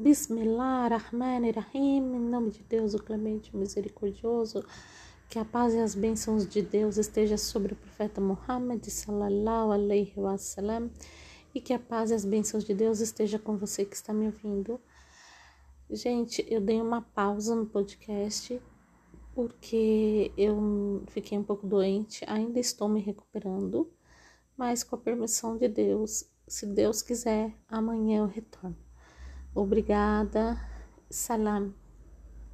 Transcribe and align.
Bismillah 0.00 0.86
Rahman 0.86 1.50
Rahim, 1.50 2.14
em 2.14 2.20
nome 2.20 2.52
de 2.52 2.62
Deus, 2.62 2.94
o 2.94 3.02
clemente 3.02 3.56
misericordioso, 3.56 4.64
que 5.28 5.40
a 5.40 5.44
paz 5.44 5.74
e 5.74 5.80
as 5.80 5.96
bênçãos 5.96 6.46
de 6.46 6.62
Deus 6.62 6.98
esteja 6.98 7.36
sobre 7.36 7.72
o 7.72 7.76
profeta 7.76 8.20
Muhammad 8.20 8.80
sallallahu 8.88 9.72
alaihi 9.72 10.12
wasallam 10.16 10.88
e 11.52 11.60
que 11.60 11.72
a 11.72 11.80
paz 11.80 12.12
e 12.12 12.14
as 12.14 12.24
bênçãos 12.24 12.62
de 12.62 12.74
Deus 12.74 13.00
esteja 13.00 13.40
com 13.40 13.56
você 13.56 13.84
que 13.84 13.96
está 13.96 14.12
me 14.12 14.26
ouvindo. 14.26 14.80
Gente, 15.90 16.46
eu 16.48 16.60
dei 16.60 16.80
uma 16.80 17.02
pausa 17.02 17.56
no 17.56 17.66
podcast 17.66 18.62
porque 19.34 20.30
eu 20.36 21.02
fiquei 21.08 21.36
um 21.36 21.42
pouco 21.42 21.66
doente, 21.66 22.24
ainda 22.28 22.60
estou 22.60 22.88
me 22.88 23.00
recuperando, 23.00 23.90
mas 24.56 24.84
com 24.84 24.94
a 24.94 24.98
permissão 24.98 25.56
de 25.56 25.66
Deus, 25.66 26.24
se 26.46 26.66
Deus 26.66 27.02
quiser, 27.02 27.52
amanhã 27.68 28.20
eu 28.20 28.26
retorno. 28.26 28.87
Obrigada. 29.58 30.54
Salam. 31.10 31.74